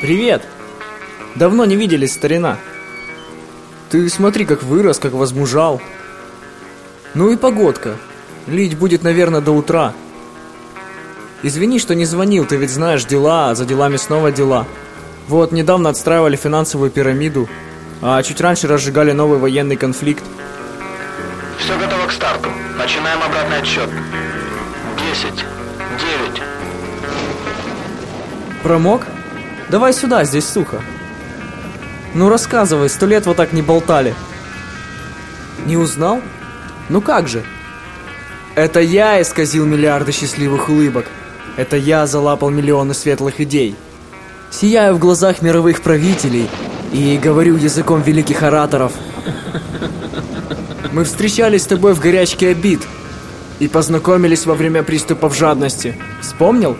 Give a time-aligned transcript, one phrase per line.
[0.00, 0.42] Привет!
[1.34, 2.56] Давно не виделись, старина.
[3.90, 5.80] Ты смотри, как вырос, как возмужал.
[7.12, 7.96] Ну и погодка.
[8.46, 9.92] Лить будет, наверное, до утра.
[11.42, 14.66] Извини, что не звонил, ты ведь знаешь дела, а за делами снова дела.
[15.28, 17.46] Вот, недавно отстраивали финансовую пирамиду,
[18.00, 20.24] а чуть раньше разжигали новый военный конфликт.
[21.58, 22.48] Все готово к старту.
[22.78, 23.90] Начинаем обратный отсчет.
[24.98, 25.44] Десять,
[26.00, 26.42] девять.
[28.62, 29.02] Промок?
[29.70, 30.82] Давай сюда, здесь сухо.
[32.12, 34.16] Ну рассказывай, сто лет вот так не болтали.
[35.64, 36.20] Не узнал?
[36.88, 37.44] Ну как же?
[38.56, 41.06] Это я исказил миллиарды счастливых улыбок.
[41.56, 43.76] Это я залапал миллионы светлых идей.
[44.50, 46.50] Сияю в глазах мировых правителей
[46.92, 48.92] и говорю языком великих ораторов.
[50.90, 52.80] Мы встречались с тобой в горячке обид
[53.60, 55.96] и познакомились во время приступов жадности.
[56.20, 56.76] Вспомнил?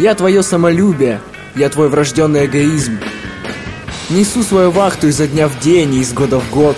[0.00, 1.20] Я твое самолюбие,
[1.54, 2.98] я твой врожденный эгоизм.
[4.10, 6.76] Несу свою вахту изо дня в день и из года в год.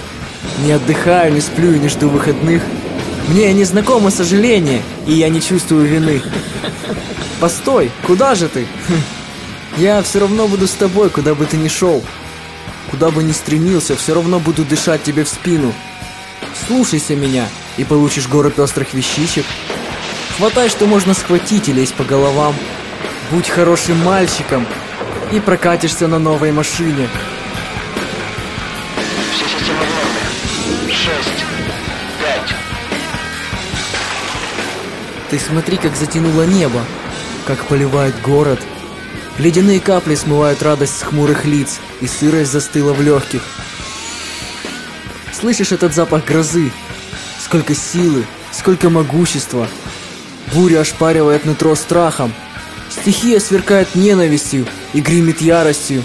[0.64, 2.62] Не отдыхаю, не сплю и не жду выходных.
[3.28, 6.22] Мне не знакомо сожаление, и я не чувствую вины.
[7.40, 8.66] Постой, куда же ты?
[8.88, 9.02] Хм.
[9.78, 12.02] Я все равно буду с тобой, куда бы ты ни шел.
[12.90, 15.72] Куда бы ни стремился, все равно буду дышать тебе в спину.
[16.66, 19.44] Слушайся меня, и получишь горы пестрых вещичек.
[20.36, 22.54] Хватай, что можно схватить и лезь по головам.
[23.30, 24.64] Будь хорошим мальчиком
[25.32, 27.08] и прокатишься на новой машине.
[29.32, 30.92] Все системы в норме.
[30.92, 31.44] Шесть,
[32.20, 32.54] пять.
[35.28, 36.80] Ты смотри, как затянуло небо,
[37.46, 38.60] как поливает город.
[39.38, 43.42] Ледяные капли смывают радость с хмурых лиц, и сырость застыла в легких.
[45.32, 46.70] Слышишь этот запах грозы?
[47.44, 49.66] Сколько силы, сколько могущества.
[50.54, 52.32] Буря ошпаривает нутро страхом.
[53.06, 56.02] Стихия сверкает ненавистью и гремит яростью.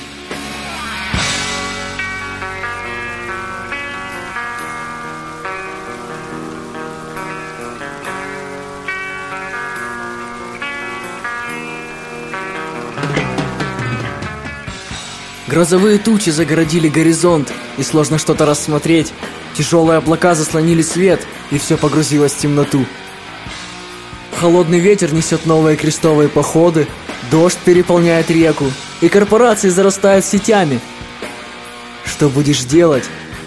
[15.48, 19.12] Грозовые тучи загородили горизонт, и сложно что-то рассмотреть.
[19.56, 22.86] Тяжелые облака заслонили свет, и все погрузилось в темноту.
[24.42, 26.88] Холодный ветер несет новые крестовые походы,
[27.30, 28.66] дождь переполняет реку,
[29.00, 30.80] и корпорации зарастают сетями.
[32.06, 33.04] Что будешь делать,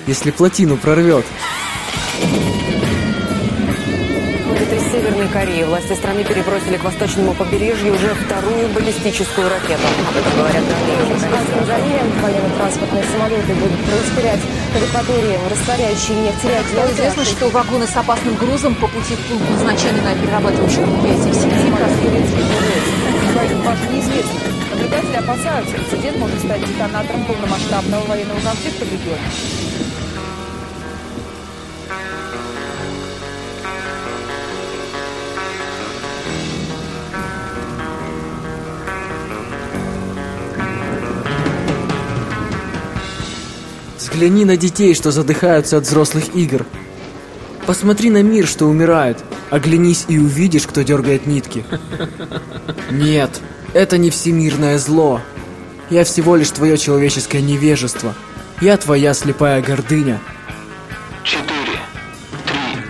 [0.06, 1.26] если плотину прорвет?
[5.64, 5.68] Кореи.
[5.68, 9.82] Власти страны перебросили к восточному побережью уже вторую баллистическую ракету.
[10.08, 10.94] Об этом говорят данные.
[12.22, 16.40] Военно-транспортные самолеты будут преуспевать в акватории, растворяющие нефть
[16.72, 21.30] Стало известно, что вагоны с опасным грузом по пути в пункт назначения на перерабатывающем предприятии
[21.30, 21.54] в сети
[23.44, 24.40] Экипаж неизвестен.
[24.70, 30.03] Наблюдатели опасаются, инцидент может стать детонатором полномасштабного военного конфликта в регионе.
[44.14, 46.64] Взгляни на детей, что задыхаются от взрослых игр.
[47.66, 49.18] Посмотри на мир, что умирает.
[49.50, 51.64] Оглянись и увидишь, кто дергает нитки.
[52.92, 53.40] Нет,
[53.72, 55.20] это не всемирное зло.
[55.90, 58.14] Я всего лишь твое человеческое невежество.
[58.60, 60.20] Я твоя слепая гордыня.
[61.24, 61.80] Четыре,
[62.46, 62.80] три.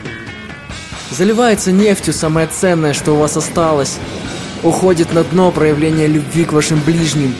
[1.10, 3.96] Заливается нефтью самое ценное, что у вас осталось.
[4.62, 7.34] Уходит на дно проявление любви к вашим ближним.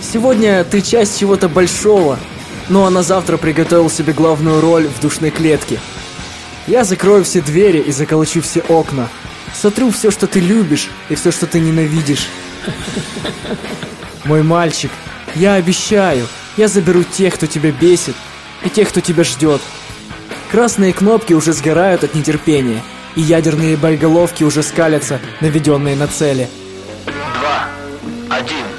[0.00, 2.16] Сегодня ты часть чего-то большого,
[2.70, 5.80] ну а на завтра приготовил себе главную роль в душной клетке.
[6.66, 9.08] Я закрою все двери и заколочу все окна.
[9.52, 12.28] Сотру все, что ты любишь, и все, что ты ненавидишь.
[14.24, 14.92] Мой мальчик,
[15.34, 18.14] я обещаю, я заберу тех, кто тебя бесит,
[18.64, 19.60] и тех, кто тебя ждет.
[20.52, 22.82] Красные кнопки уже сгорают от нетерпения,
[23.16, 26.48] и ядерные боеголовки уже скалятся, наведенные на цели.
[27.06, 27.68] Два,
[28.28, 28.69] один.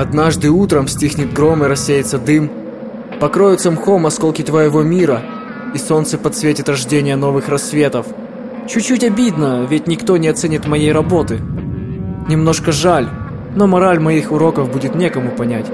[0.00, 2.50] Однажды утром стихнет гром и рассеется дым,
[3.20, 5.20] покроются мхом осколки твоего мира,
[5.74, 8.06] и солнце подсветит рождение новых рассветов.
[8.66, 11.38] Чуть-чуть обидно, ведь никто не оценит моей работы.
[12.28, 13.10] Немножко жаль,
[13.54, 15.66] но мораль моих уроков будет некому понять.